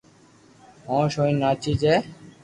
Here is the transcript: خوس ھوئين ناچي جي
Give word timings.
خوس 0.85 1.11
ھوئين 1.19 1.35
ناچي 1.41 1.73
جي 1.81 1.95